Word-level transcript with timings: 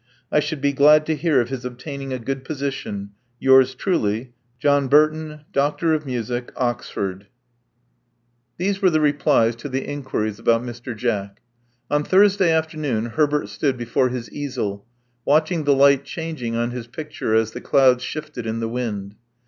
I 0.31 0.39
should 0.39 0.61
be 0.61 0.73
glad 0.73 1.05
to 1.05 1.15
hear 1.15 1.39
of 1.41 1.49
his 1.49 1.63
obtaining 1.63 2.11
a 2.11 2.17
good 2.17 2.43
position. 2.43 3.11
Yours 3.39 3.75
truly, 3.75 4.33
John 4.57 4.87
Burton, 4.87 5.27
Mus. 5.29 5.41
Doc, 5.53 5.79
O35, 5.79 5.93
15 5.93 6.15
1 6.15 6.23
6 6.23 6.29
Love 6.31 6.31
Among 6.31 6.47
the 6.47 7.01
Artists 7.01 7.25
These 8.57 8.81
were 8.81 8.89
the 8.89 8.99
replies 8.99 9.55
to 9.57 9.69
the 9.69 9.85
inqtiiries 9.85 10.39
about 10.39 10.63
Mr. 10.63 10.97
Jack. 10.97 11.39
On 11.91 12.03
Thursday 12.03 12.51
afternoon 12.51 13.05
Herbert 13.11 13.49
stood 13.49 13.77
before 13.77 14.09
his 14.09 14.31
easel, 14.31 14.87
watching 15.23 15.65
the 15.65 15.75
light 15.75 16.03
changing 16.03 16.55
on 16.55 16.71
his 16.71 16.87
picture 16.87 17.35
as 17.35 17.51
the 17.51 17.61
clouds 17.61 18.03
shifted 18.03 18.47
in 18.47 18.59
the 18.59 18.67
wind. 18.69 19.13